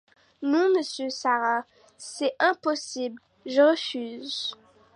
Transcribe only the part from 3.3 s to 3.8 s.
je